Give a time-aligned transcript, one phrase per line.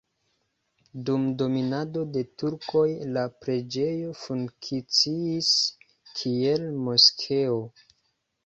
[1.09, 2.85] Dum dominado de turkoj
[3.17, 5.53] la preĝejo funkciis,
[6.17, 7.63] kiel moskeo.